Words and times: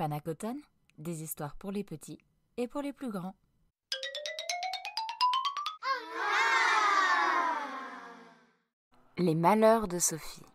Panacoton, 0.00 0.56
des 0.96 1.22
histoires 1.22 1.54
pour 1.56 1.72
les 1.72 1.84
petits 1.84 2.18
et 2.56 2.66
pour 2.66 2.80
les 2.80 2.94
plus 2.94 3.10
grands. 3.10 3.34
Les 9.18 9.34
malheurs 9.34 9.88
de 9.88 9.98
Sophie. 9.98 10.46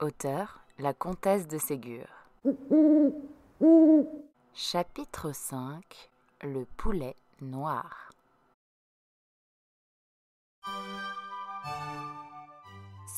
Auteur 0.00 0.60
La 0.78 0.94
comtesse 0.94 1.48
de 1.48 1.58
Ségur. 1.58 2.06
Chapitre 4.54 5.32
5 5.32 5.82
Le 6.42 6.64
poulet 6.76 7.16
noir. 7.40 8.12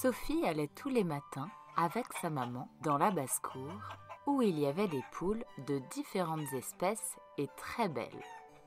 Sophie 0.00 0.46
allait 0.46 0.70
tous 0.74 0.88
les 0.88 1.04
matins 1.04 1.50
avec 1.76 2.06
sa 2.22 2.30
maman 2.30 2.70
dans 2.82 2.96
la 2.96 3.10
basse-cour 3.10 3.98
où 4.26 4.42
il 4.42 4.58
y 4.58 4.66
avait 4.66 4.88
des 4.88 5.04
poules 5.12 5.44
de 5.66 5.80
différentes 5.90 6.52
espèces 6.52 7.16
et 7.38 7.48
très 7.56 7.88
belles. 7.88 8.08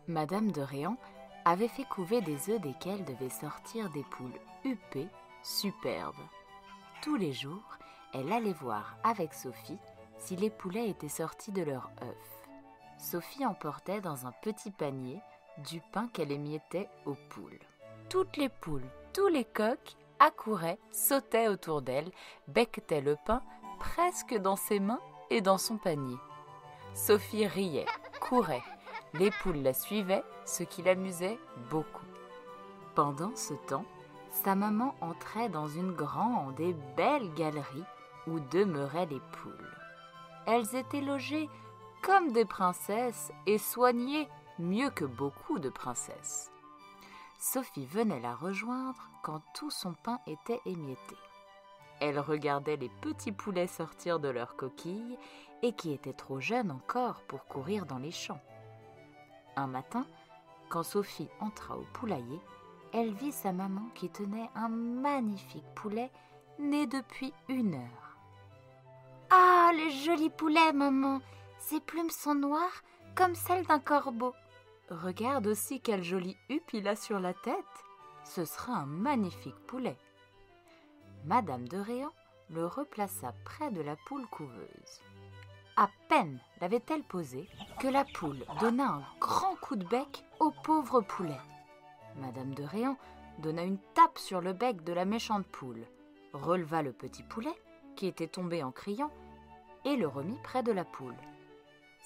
Madame 0.08 0.52
de 0.52 0.62
Réan 0.62 0.98
avait 1.45 1.68
fait 1.68 1.86
couver 1.86 2.22
des 2.22 2.50
œufs 2.50 2.62
desquels 2.62 3.05
devaient 3.05 3.30
sortir 3.30 3.90
des 3.91 4.04
poules 4.04 4.40
huppées, 4.64 5.08
superbes. 5.44 6.16
Tous 7.02 7.16
les 7.16 7.31
jours, 7.31 7.78
elle 8.14 8.31
allait 8.31 8.54
voir 8.54 8.98
avec 9.04 9.34
Sophie 9.34 9.80
si 10.17 10.36
les 10.36 10.50
poulets 10.50 10.90
étaient 10.90 11.09
sortis 11.09 11.52
de 11.52 11.64
leurs 11.64 11.89
œufs. 12.02 12.45
Sophie 12.98 13.45
emportait 13.45 14.02
dans 14.02 14.26
un 14.26 14.31
petit 14.42 14.72
panier 14.72 15.22
du 15.70 15.81
pain 15.92 16.08
qu'elle 16.14 16.31
émiettait 16.31 16.89
aux 17.05 17.17
poules. 17.30 17.59
Toutes 18.09 18.38
les 18.38 18.50
poules, 18.50 18.89
tous 19.14 19.28
les 19.28 19.45
coqs 19.45 19.95
accouraient, 20.20 20.80
sautaient 20.92 21.48
autour 21.48 21.81
d'elle, 21.81 22.12
becquetaient 22.48 23.02
le 23.02 23.17
pain 23.26 23.42
presque 23.80 24.36
dans 24.36 24.55
ses 24.55 24.80
mains 24.80 25.02
et 25.30 25.41
dans 25.41 25.58
son 25.58 25.77
panier. 25.77 26.17
Sophie 26.94 27.48
riait, 27.48 27.86
courait. 28.20 28.63
Les 29.13 29.31
poules 29.31 29.61
la 29.61 29.73
suivaient, 29.73 30.23
ce 30.45 30.64
qui 30.64 30.81
l'amusait 30.81 31.39
beaucoup. 31.70 32.06
Pendant 32.95 33.36
ce 33.36 33.53
temps, 33.53 33.86
sa 34.31 34.55
maman 34.55 34.95
entrait 35.02 35.50
dans 35.50 35.67
une 35.67 35.92
grande 35.92 36.59
et 36.59 36.73
belle 36.95 37.33
galerie 37.33 37.83
où 38.28 38.39
demeuraient 38.39 39.05
les 39.05 39.22
poules. 39.42 39.78
Elles 40.45 40.75
étaient 40.75 41.02
logées 41.02 41.50
comme 42.02 42.31
des 42.31 42.45
princesses 42.45 43.31
et 43.45 43.58
soignées 43.58 44.28
mieux 44.59 44.89
que 44.89 45.05
beaucoup 45.05 45.59
de 45.59 45.70
princesses. 45.70 46.52
Sophie 47.39 47.86
venait 47.86 48.20
la 48.20 48.36
rejoindre 48.36 49.09
quand 49.23 49.42
tout 49.53 49.70
son 49.70 49.94
pain 49.94 50.20
était 50.25 50.61
émietté. 50.66 51.16
Elle 52.00 52.20
regardait 52.20 52.78
les 52.78 52.90
petits 53.02 53.31
poulets 53.31 53.67
sortir 53.67 54.20
de 54.20 54.30
leurs 54.30 54.56
coquilles 54.56 55.17
et 55.64 55.73
qui 55.73 55.92
étaient 55.92 56.14
trop 56.14 56.39
jeunes 56.39 56.72
encore 56.72 57.22
pour 57.28 57.45
courir 57.45 57.86
dans 57.86 57.98
les 57.98 58.12
champs. 58.12 58.42
Un 59.56 59.67
matin, 59.67 60.06
quand 60.70 60.84
Sophie 60.84 61.30
entra 61.39 61.78
au 61.78 61.86
poulailler, 61.94 62.39
elle 62.94 63.14
vit 63.14 63.31
sa 63.31 63.52
maman 63.52 63.89
qui 63.95 64.09
tenait 64.09 64.50
un 64.56 64.70
magnifique 64.70 65.66
poulet 65.76 66.12
né 66.59 66.88
depuis 66.88 67.34
une 67.50 67.76
heure. 67.76 68.17
Ah, 69.30 69.72
le 69.73 69.89
joli 69.89 70.30
poulet, 70.30 70.73
maman 70.73 71.20
Ses 71.59 71.80
plumes 71.80 72.09
sont 72.09 72.36
noires 72.36 72.84
comme 73.16 73.36
celles 73.36 73.66
d'un 73.66 73.80
corbeau. 73.80 74.34
Regarde 74.89 75.48
aussi 75.48 75.82
quelle 75.82 76.04
jolie 76.04 76.38
huppe 76.50 76.73
il 76.73 76.88
a 76.88 76.95
sur 76.95 77.20
la 77.20 77.34
tête. 77.34 77.56
Ce 78.23 78.45
sera 78.45 78.73
un 78.73 78.86
magnifique 78.86 79.59
poulet. 79.67 79.98
Madame 81.28 81.67
de 81.67 81.78
Réan 81.78 82.14
le 82.50 82.66
replaça 82.66 83.33
près 83.44 83.70
de 83.70 83.81
la 83.81 83.97
poule 83.97 84.25
couveuse. 84.28 85.02
À 85.75 85.89
peine 86.08 86.39
l'avait-elle 86.61 87.03
posé 87.03 87.50
que 87.81 87.89
la 87.89 88.06
poule 88.06 88.45
donna 88.61 88.88
un 88.88 89.03
grand 89.20 89.58
coup 89.58 89.75
de 89.75 89.83
bec 89.83 90.23
au 90.39 90.52
pauvre 90.64 91.02
poulet. 91.02 91.42
Madame 92.16 92.53
de 92.53 92.64
Réan 92.64 92.95
donna 93.39 93.64
une 93.64 93.77
tape 93.93 94.17
sur 94.17 94.39
le 94.39 94.54
bec 94.54 94.86
de 94.86 94.93
la 94.93 95.04
méchante 95.04 95.45
poule, 95.48 95.86
releva 96.32 96.82
le 96.82 96.93
petit 96.93 97.23
poulet, 97.23 97.55
qui 97.98 98.08
était 98.08 98.30
tombé 98.30 98.64
en 98.64 98.71
criant, 98.71 99.11
et 99.83 99.98
le 99.98 100.08
remit 100.08 100.39
près 100.44 100.64
de 100.64 100.71
la 100.71 100.86
poule. 100.86 101.17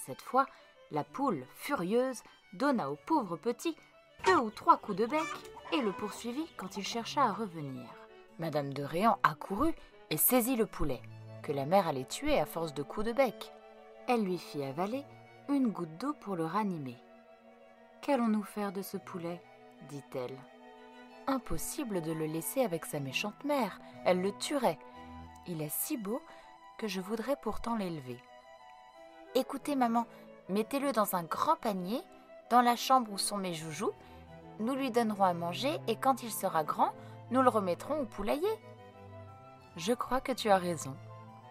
Cette 0.04 0.24
fois, 0.24 0.48
la 0.90 1.04
poule, 1.04 1.46
furieuse, 1.54 2.24
donna 2.54 2.90
au 2.90 2.96
pauvre 3.06 3.38
petit 3.38 3.76
deux 4.26 4.38
ou 4.38 4.50
trois 4.50 4.78
coups 4.78 4.98
de 4.98 5.06
bec 5.06 5.22
et 5.74 5.82
le 5.82 5.92
poursuivit 5.92 6.48
quand 6.58 6.76
il 6.76 6.84
chercha 6.84 7.24
à 7.24 7.32
revenir. 7.32 8.01
Madame 8.42 8.74
de 8.74 8.82
Réan 8.82 9.20
accourut 9.22 9.76
et 10.10 10.18
saisit 10.18 10.56
le 10.56 10.66
poulet, 10.66 11.00
que 11.44 11.52
la 11.52 11.68
mère 11.68 11.88
allait 11.88 12.06
tuer 12.06 12.40
à 12.40 12.48
force 12.48 12.74
de 12.74 12.82
coups 12.82 13.06
de 13.06 13.12
bec. 13.12 13.54
Elle 14.08 14.24
lui 14.24 14.40
fit 14.40 14.64
avaler 14.64 15.06
une 15.48 15.68
goutte 15.68 15.96
d'eau 16.00 16.14
pour 16.22 16.36
le 16.36 16.46
ranimer. 16.46 16.98
Qu'allons-nous 18.02 18.42
faire 18.42 18.72
de 18.72 18.82
ce 18.82 18.98
poulet? 18.98 19.40
dit-elle. 19.90 20.36
Impossible 21.28 22.02
de 22.02 22.12
le 22.14 22.26
laisser 22.26 22.64
avec 22.64 22.86
sa 22.86 23.00
méchante 23.00 23.44
mère, 23.46 23.80
elle 24.06 24.24
le 24.24 24.32
tuerait. 24.40 24.80
Il 25.46 25.62
est 25.62 25.72
si 25.72 25.96
beau 25.96 26.20
que 26.80 26.88
je 26.88 27.00
voudrais 27.00 27.36
pourtant 27.44 27.76
l'élever. 27.76 28.18
Écoutez, 29.36 29.76
maman, 29.76 30.08
mettez-le 30.50 30.92
dans 30.94 31.16
un 31.16 31.24
grand 31.24 31.58
panier, 31.58 32.02
dans 32.50 32.62
la 32.62 32.76
chambre 32.76 33.12
où 33.12 33.20
sont 33.20 33.38
mes 33.38 33.54
joujoux. 33.54 33.92
Nous 34.60 34.74
lui 34.74 34.90
donnerons 34.90 35.26
à 35.26 35.36
manger 35.36 35.78
et 35.88 35.96
quand 35.96 36.24
il 36.24 36.32
sera 36.32 36.64
grand, 36.64 36.92
nous 37.32 37.42
le 37.42 37.50
remettrons 37.50 38.02
au 38.02 38.06
poulailler. 38.06 38.62
Je 39.78 39.94
crois 39.94 40.22
que 40.22 40.32
tu 40.32 40.50
as 40.50 40.58
raison. 40.58 40.96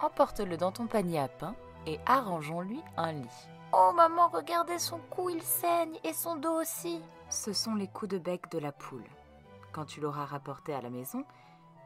Emporte-le 0.01 0.57
dans 0.57 0.73
ton 0.73 0.87
panier 0.87 1.19
à 1.19 1.29
pain 1.29 1.55
et 1.87 1.99
arrangeons-lui 2.07 2.81
un 2.97 3.13
lit. 3.13 3.49
Oh 3.73 3.93
maman, 3.95 4.29
regardez 4.29 4.79
son 4.79 4.99
cou, 5.11 5.31
il 5.31 5.43
saigne, 5.43 5.99
et 6.05 6.13
son 6.13 6.37
dos 6.37 6.61
aussi. 6.61 7.01
Ce 7.29 7.53
sont 7.53 7.75
les 7.75 7.89
coups 7.89 8.11
de 8.11 8.19
bec 8.19 8.51
de 8.51 8.59
la 8.59 8.73
poule. 8.73 9.09
Quand 9.73 9.85
tu 9.85 10.01
l'auras 10.01 10.25
rapporté 10.25 10.75
à 10.75 10.81
la 10.81 10.91
maison, 10.91 11.25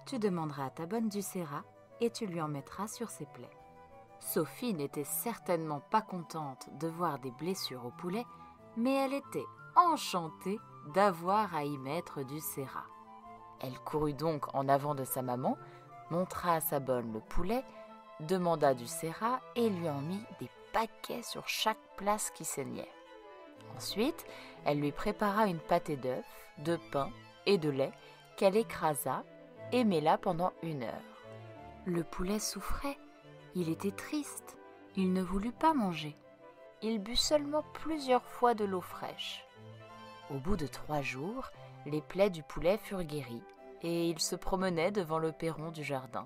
tu 0.06 0.19
demanderas 0.19 0.66
à 0.66 0.71
ta 0.71 0.87
bonne 0.87 1.09
du 1.09 1.22
sérat 1.22 1.62
et 2.00 2.10
tu 2.10 2.27
lui 2.27 2.41
en 2.41 2.49
mettras 2.49 2.88
sur 2.88 3.10
ses 3.10 3.27
plaies. 3.27 3.56
Sophie 4.19 4.75
n'était 4.75 5.04
certainement 5.04 5.81
pas 5.91 6.00
contente 6.00 6.69
de 6.81 6.88
voir 6.88 7.19
des 7.19 7.31
blessures 7.33 7.84
au 7.84 7.91
poulet, 7.91 8.25
mais 8.77 8.94
elle 8.94 9.12
était 9.12 9.47
enchantée 9.77 10.59
d'avoir 10.94 11.54
à 11.54 11.65
y 11.65 11.77
mettre 11.78 12.25
du 12.25 12.41
sérat. 12.41 12.87
Elle 13.60 13.78
courut 13.81 14.15
donc 14.15 14.54
en 14.54 14.69
avant 14.69 14.94
de 14.94 15.04
sa 15.04 15.22
maman, 15.22 15.56
montra 16.10 16.54
à 16.54 16.60
sa 16.60 16.81
bonne 16.81 17.12
le 17.12 17.20
poulet, 17.20 17.65
demanda 18.20 18.75
du 18.75 18.87
sérat 18.87 19.41
et 19.56 19.69
lui 19.69 19.88
en 19.88 20.00
mit 20.00 20.22
des 20.41 20.50
paquets 20.72 21.22
sur 21.22 21.48
chaque 21.48 21.78
place 21.97 22.31
qui 22.31 22.44
saignait. 22.44 22.91
Ensuite, 23.76 24.25
elle 24.65 24.81
lui 24.81 24.92
prépara 24.92 25.47
une 25.47 25.59
pâtée 25.59 25.97
d'œufs, 25.97 26.25
de 26.59 26.78
pain 26.92 27.10
et 27.47 27.59
de 27.59 27.70
lait 27.70 27.92
qu'elle 28.37 28.56
écrasa 28.56 29.25
et 29.72 29.84
mêla 29.84 30.19
pendant 30.19 30.53
une 30.62 30.84
heure. 30.84 30.92
Le 31.84 32.04
poulet 32.04 32.38
souffrait, 32.38 32.98
il 33.54 33.69
était 33.69 33.91
triste, 33.91 34.56
il 34.97 35.12
ne 35.12 35.22
voulut 35.22 35.53
pas 35.53 35.75
manger. 35.75 36.16
Il 36.82 36.98
but 36.98 37.16
seulement 37.16 37.65
plusieurs 37.72 38.25
fois 38.25 38.54
de 38.54 38.65
l'eau 38.65 38.81
fraîche. 38.81 39.44
Au 40.31 40.38
bout 40.38 40.56
de 40.56 40.66
trois 40.66 41.03
jours, 41.03 41.50
les 41.87 42.00
plaies 42.00 42.31
du 42.31 42.43
poulet 42.43 42.78
furent 42.78 43.05
guéries 43.05 43.43
et 43.83 44.09
il 44.09 44.19
se 44.19 44.37
promenait 44.37 44.91
devant 44.91 45.19
le 45.19 45.33
perron 45.33 45.71
du 45.71 45.84
jardin. 45.84 46.25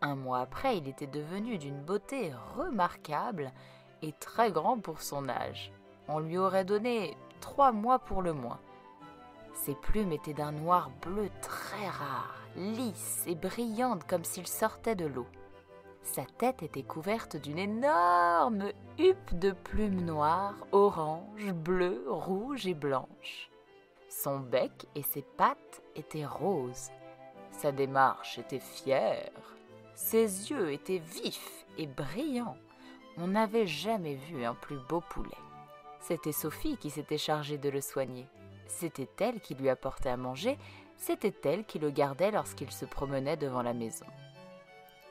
Un 0.00 0.16
mois 0.16 0.40
après, 0.40 0.78
il 0.78 0.88
était 0.88 1.06
devenu 1.06 1.58
d'une 1.58 1.80
beauté 1.80 2.32
remarquable 2.56 3.52
et 4.02 4.12
très 4.12 4.50
grand 4.50 4.78
pour 4.78 5.00
son 5.00 5.28
âge. 5.28 5.72
On 6.08 6.18
lui 6.18 6.38
aurait 6.38 6.64
donné 6.64 7.16
trois 7.40 7.72
mois 7.72 7.98
pour 8.00 8.22
le 8.22 8.32
moins. 8.32 8.58
Ses 9.54 9.74
plumes 9.74 10.12
étaient 10.12 10.34
d'un 10.34 10.52
noir 10.52 10.90
bleu 11.02 11.30
très 11.40 11.88
rare, 11.88 12.34
lisse 12.56 13.24
et 13.26 13.34
brillante 13.34 14.04
comme 14.08 14.24
s'il 14.24 14.46
sortait 14.46 14.96
de 14.96 15.06
l'eau. 15.06 15.26
Sa 16.02 16.24
tête 16.24 16.64
était 16.64 16.82
couverte 16.82 17.36
d'une 17.36 17.58
énorme 17.58 18.72
huppe 18.98 19.38
de 19.38 19.52
plumes 19.52 20.04
noires, 20.04 20.56
orange, 20.72 21.52
bleues, 21.52 22.04
rouges 22.08 22.66
et 22.66 22.74
blanches. 22.74 23.51
Son 24.14 24.38
bec 24.38 24.86
et 24.94 25.02
ses 25.02 25.22
pattes 25.22 25.82
étaient 25.96 26.26
roses. 26.26 26.90
Sa 27.50 27.72
démarche 27.72 28.38
était 28.38 28.60
fière. 28.60 29.32
Ses 29.94 30.50
yeux 30.50 30.70
étaient 30.70 30.98
vifs 30.98 31.64
et 31.78 31.86
brillants. 31.86 32.58
On 33.16 33.28
n'avait 33.28 33.66
jamais 33.66 34.16
vu 34.16 34.44
un 34.44 34.54
plus 34.54 34.76
beau 34.76 35.00
poulet. 35.00 35.30
C'était 35.98 36.30
Sophie 36.30 36.76
qui 36.76 36.90
s'était 36.90 37.18
chargée 37.18 37.56
de 37.56 37.70
le 37.70 37.80
soigner. 37.80 38.26
C'était 38.66 39.08
elle 39.18 39.40
qui 39.40 39.54
lui 39.54 39.70
apportait 39.70 40.10
à 40.10 40.16
manger, 40.18 40.58
c'était 40.98 41.34
elle 41.44 41.64
qui 41.64 41.78
le 41.78 41.90
gardait 41.90 42.30
lorsqu'il 42.30 42.70
se 42.70 42.84
promenait 42.84 43.38
devant 43.38 43.62
la 43.62 43.72
maison. 43.72 44.06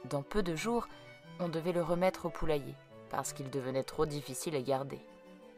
Dans 0.05 0.21
peu 0.21 0.43
de 0.43 0.55
jours, 0.55 0.87
on 1.39 1.49
devait 1.49 1.73
le 1.73 1.81
remettre 1.81 2.27
au 2.27 2.29
poulailler, 2.29 2.75
parce 3.09 3.33
qu'il 3.33 3.49
devenait 3.49 3.83
trop 3.83 4.05
difficile 4.05 4.55
à 4.55 4.61
garder. 4.61 4.99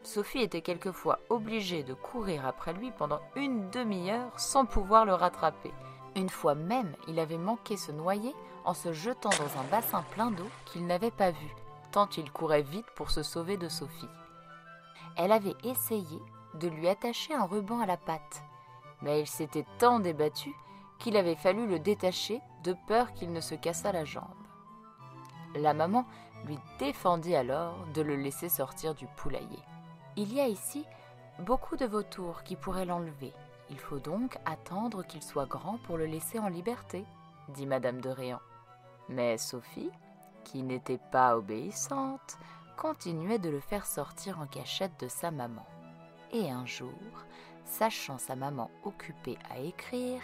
Sophie 0.04 0.40
était 0.40 0.60
quelquefois 0.60 1.18
obligée 1.30 1.82
de 1.82 1.94
courir 1.94 2.46
après 2.46 2.74
lui 2.74 2.90
pendant 2.90 3.20
une 3.36 3.70
demi-heure 3.70 4.38
sans 4.38 4.66
pouvoir 4.66 5.06
le 5.06 5.14
rattraper. 5.14 5.72
Une 6.14 6.28
fois 6.28 6.54
même, 6.54 6.94
il 7.08 7.18
avait 7.18 7.38
manqué 7.38 7.76
se 7.76 7.90
noyer 7.90 8.34
en 8.64 8.74
se 8.74 8.92
jetant 8.92 9.30
dans 9.30 9.60
un 9.60 9.64
bassin 9.70 10.04
plein 10.10 10.30
d'eau 10.30 10.46
qu'il 10.66 10.86
n'avait 10.86 11.10
pas 11.10 11.30
vu, 11.30 11.48
tant 11.90 12.08
il 12.18 12.30
courait 12.30 12.62
vite 12.62 12.86
pour 12.94 13.10
se 13.10 13.22
sauver 13.22 13.56
de 13.56 13.68
Sophie. 13.68 14.08
Elle 15.16 15.32
avait 15.32 15.56
essayé 15.64 16.20
de 16.54 16.68
lui 16.68 16.86
attacher 16.86 17.34
un 17.34 17.46
ruban 17.46 17.80
à 17.80 17.86
la 17.86 17.96
patte, 17.96 18.42
mais 19.00 19.20
il 19.20 19.26
s'était 19.26 19.66
tant 19.78 20.00
débattu 20.00 20.54
qu'il 20.98 21.16
avait 21.16 21.34
fallu 21.34 21.66
le 21.66 21.78
détacher 21.78 22.40
de 22.62 22.76
peur 22.86 23.12
qu'il 23.14 23.32
ne 23.32 23.40
se 23.40 23.54
cassât 23.54 23.92
la 23.92 24.04
jambe. 24.04 24.24
La 25.56 25.72
maman 25.72 26.04
lui 26.44 26.58
défendit 26.78 27.34
alors 27.34 27.74
de 27.94 28.02
le 28.02 28.16
laisser 28.16 28.48
sortir 28.48 28.94
du 28.94 29.06
poulailler. 29.16 29.62
Il 30.16 30.32
y 30.32 30.40
a 30.40 30.46
ici 30.46 30.84
beaucoup 31.40 31.76
de 31.76 31.86
vautours 31.86 32.44
qui 32.44 32.54
pourraient 32.54 32.84
l'enlever. 32.84 33.32
Il 33.70 33.78
faut 33.78 33.98
donc 33.98 34.38
attendre 34.44 35.04
qu'il 35.04 35.22
soit 35.22 35.46
grand 35.46 35.78
pour 35.78 35.96
le 35.96 36.06
laisser 36.06 36.38
en 36.38 36.48
liberté, 36.48 37.04
dit 37.48 37.66
Madame 37.66 38.00
de 38.00 38.10
Réan. 38.10 38.38
Mais 39.08 39.38
Sophie, 39.38 39.90
qui 40.44 40.62
n'était 40.62 41.00
pas 41.10 41.36
obéissante, 41.36 42.38
continuait 42.76 43.40
de 43.40 43.50
le 43.50 43.58
faire 43.58 43.86
sortir 43.86 44.38
en 44.40 44.46
cachette 44.46 45.00
de 45.00 45.08
sa 45.08 45.32
maman. 45.32 45.66
Et 46.30 46.48
un 46.48 46.64
jour, 46.64 46.92
sachant 47.64 48.18
sa 48.18 48.36
maman 48.36 48.70
occupée 48.84 49.38
à 49.50 49.58
écrire, 49.58 50.20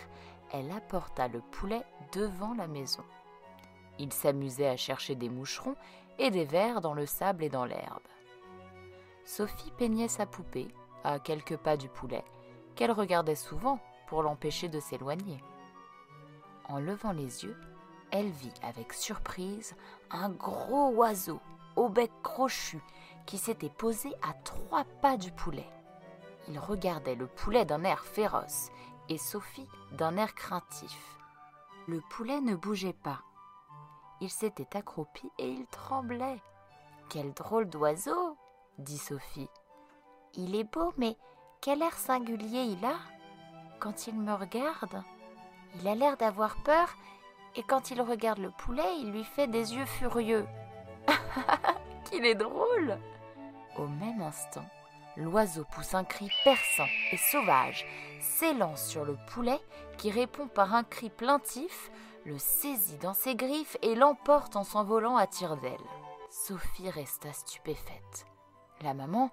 elle 0.52 0.70
apporta 0.70 1.26
le 1.26 1.40
poulet 1.40 1.82
devant 2.12 2.54
la 2.54 2.68
maison. 2.68 3.04
Il 3.98 4.12
s'amusait 4.12 4.68
à 4.68 4.76
chercher 4.76 5.16
des 5.16 5.28
moucherons 5.28 5.74
et 6.18 6.30
des 6.30 6.44
vers 6.44 6.80
dans 6.80 6.94
le 6.94 7.06
sable 7.06 7.42
et 7.42 7.48
dans 7.48 7.64
l'herbe. 7.64 8.02
Sophie 9.30 9.70
peignait 9.78 10.08
sa 10.08 10.26
poupée 10.26 10.66
à 11.04 11.20
quelques 11.20 11.56
pas 11.56 11.76
du 11.76 11.88
poulet, 11.88 12.24
qu'elle 12.74 12.90
regardait 12.90 13.36
souvent 13.36 13.78
pour 14.08 14.24
l'empêcher 14.24 14.68
de 14.68 14.80
s'éloigner. 14.80 15.40
En 16.68 16.80
levant 16.80 17.12
les 17.12 17.44
yeux, 17.44 17.56
elle 18.10 18.28
vit 18.28 18.52
avec 18.64 18.92
surprise 18.92 19.76
un 20.10 20.30
gros 20.30 20.88
oiseau 20.96 21.38
au 21.76 21.88
bec 21.88 22.10
crochu 22.24 22.80
qui 23.24 23.38
s'était 23.38 23.70
posé 23.70 24.12
à 24.20 24.32
trois 24.42 24.82
pas 25.00 25.16
du 25.16 25.30
poulet. 25.30 25.70
Il 26.48 26.58
regardait 26.58 27.14
le 27.14 27.28
poulet 27.28 27.64
d'un 27.64 27.84
air 27.84 28.02
féroce 28.02 28.72
et 29.08 29.16
Sophie 29.16 29.68
d'un 29.92 30.16
air 30.16 30.34
craintif. 30.34 31.20
Le 31.86 32.00
poulet 32.10 32.40
ne 32.40 32.56
bougeait 32.56 32.96
pas. 33.04 33.20
Il 34.20 34.28
s'était 34.28 34.76
accroupi 34.76 35.30
et 35.38 35.48
il 35.48 35.68
tremblait. 35.68 36.42
Quel 37.08 37.32
drôle 37.32 37.68
d'oiseau 37.68 38.29
dit 38.80 38.98
Sophie. 38.98 39.48
Il 40.34 40.54
est 40.56 40.64
beau, 40.64 40.92
mais 40.96 41.16
quel 41.60 41.82
air 41.82 41.94
singulier 41.94 42.62
il 42.62 42.84
a. 42.84 42.96
Quand 43.78 44.06
il 44.06 44.14
me 44.14 44.32
regarde, 44.32 45.02
il 45.78 45.88
a 45.88 45.94
l'air 45.94 46.16
d'avoir 46.16 46.56
peur, 46.62 46.94
et 47.56 47.62
quand 47.62 47.90
il 47.90 48.00
regarde 48.00 48.38
le 48.38 48.50
poulet, 48.50 48.98
il 49.00 49.10
lui 49.10 49.24
fait 49.24 49.46
des 49.46 49.74
yeux 49.74 49.86
furieux. 49.86 50.46
Qu'il 52.04 52.24
est 52.24 52.34
drôle 52.34 52.98
Au 53.76 53.86
même 53.86 54.20
instant, 54.22 54.64
l'oiseau 55.16 55.64
pousse 55.72 55.94
un 55.94 56.04
cri 56.04 56.30
perçant 56.44 56.88
et 57.12 57.16
sauvage, 57.16 57.86
s'élance 58.20 58.86
sur 58.86 59.04
le 59.04 59.16
poulet 59.32 59.60
qui 59.96 60.10
répond 60.10 60.48
par 60.48 60.74
un 60.74 60.84
cri 60.84 61.10
plaintif, 61.10 61.90
le 62.24 62.38
saisit 62.38 62.98
dans 62.98 63.14
ses 63.14 63.34
griffes 63.34 63.76
et 63.82 63.94
l'emporte 63.94 64.56
en 64.56 64.64
s'envolant 64.64 65.16
à 65.16 65.26
tire 65.26 65.56
d'aile. 65.56 65.78
Sophie 66.30 66.90
resta 66.90 67.32
stupéfaite. 67.32 68.29
La 68.82 68.94
maman, 68.94 69.30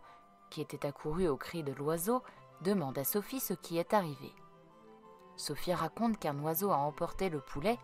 qui 0.49 0.61
était 0.61 0.85
accourue 0.85 1.27
au 1.27 1.37
cri 1.37 1.63
de 1.63 1.71
l'oiseau, 1.73 2.21
demande 2.61 2.97
à 2.97 3.03
Sophie 3.03 3.39
ce 3.39 3.53
qui 3.53 3.77
est 3.77 3.93
arrivé. 3.93 4.33
Sophie 5.37 5.73
raconte 5.73 6.17
qu'un 6.17 6.37
oiseau 6.39 6.71
a 6.71 6.77
emporté 6.77 7.29
le 7.29 7.39
poulet 7.39 7.77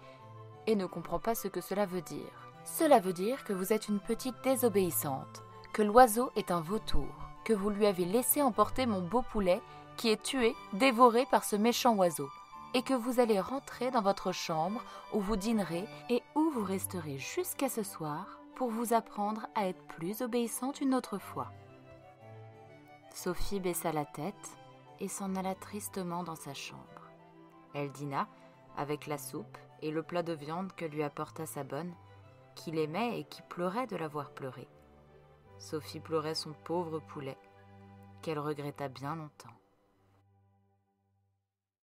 et 0.67 0.75
ne 0.75 0.85
comprend 0.85 1.19
pas 1.19 1.35
ce 1.35 1.47
que 1.47 1.61
cela 1.61 1.85
veut 1.85 2.01
dire. 2.01 2.49
Cela 2.65 2.99
veut 2.99 3.13
dire 3.13 3.43
que 3.43 3.53
vous 3.53 3.71
êtes 3.71 3.87
une 3.87 3.99
petite 3.99 4.41
désobéissante, 4.43 5.43
que 5.71 5.83
l'oiseau 5.83 6.31
est 6.35 6.51
un 6.51 6.61
vautour, 6.61 7.07
que 7.45 7.53
vous 7.53 7.69
lui 7.69 7.85
avez 7.85 8.05
laissé 8.05 8.41
emporter 8.41 8.85
mon 8.85 9.01
beau 9.01 9.21
poulet 9.21 9.61
qui 9.97 10.09
est 10.09 10.21
tué, 10.21 10.55
dévoré 10.73 11.25
par 11.29 11.43
ce 11.43 11.55
méchant 11.55 11.95
oiseau, 11.95 12.29
et 12.73 12.81
que 12.81 12.93
vous 12.93 13.19
allez 13.19 13.39
rentrer 13.39 13.91
dans 13.91 14.01
votre 14.01 14.31
chambre 14.31 14.83
où 15.13 15.19
vous 15.19 15.35
dînerez 15.35 15.85
et 16.09 16.23
où 16.35 16.49
vous 16.49 16.63
resterez 16.63 17.17
jusqu'à 17.17 17.69
ce 17.69 17.83
soir 17.83 18.39
vous 18.69 18.93
apprendre 18.93 19.47
à 19.55 19.67
être 19.67 19.83
plus 19.87 20.21
obéissante 20.21 20.81
une 20.81 20.93
autre 20.93 21.17
fois. 21.17 21.51
Sophie 23.13 23.59
baissa 23.59 23.91
la 23.91 24.05
tête 24.05 24.57
et 24.99 25.07
s'en 25.07 25.35
alla 25.35 25.55
tristement 25.55 26.23
dans 26.23 26.35
sa 26.35 26.53
chambre. 26.53 27.11
Elle 27.73 27.91
dîna 27.91 28.27
avec 28.77 29.07
la 29.07 29.17
soupe 29.17 29.57
et 29.81 29.91
le 29.91 30.03
plat 30.03 30.23
de 30.23 30.33
viande 30.33 30.73
que 30.73 30.85
lui 30.85 31.03
apporta 31.03 31.45
sa 31.45 31.63
bonne, 31.63 31.93
qu'il 32.55 32.77
aimait 32.77 33.19
et 33.19 33.23
qui 33.25 33.41
pleurait 33.43 33.87
de 33.87 33.95
l'avoir 33.95 34.31
pleuré. 34.31 34.67
Sophie 35.57 35.99
pleurait 35.99 36.35
son 36.35 36.53
pauvre 36.63 36.99
poulet, 36.99 37.37
qu'elle 38.21 38.39
regretta 38.39 38.87
bien 38.87 39.15
longtemps. 39.15 39.53